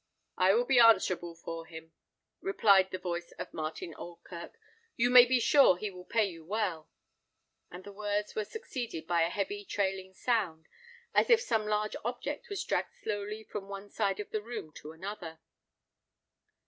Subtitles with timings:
[0.35, 1.93] "I will be answerable for him,"
[2.39, 4.57] replied the voice of Martin Oldkirk.
[4.95, 6.89] "You may be sure he will pay you well;"
[7.69, 10.65] and the words were succeeded by a heavy trailing sound,
[11.13, 14.91] as if some large object was dragged slowly from one side of the room to
[14.91, 15.39] another.